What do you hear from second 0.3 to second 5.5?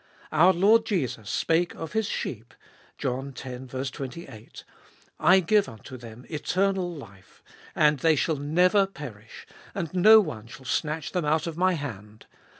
Our Lord Jesus spake of His sheep (John x. 28): "I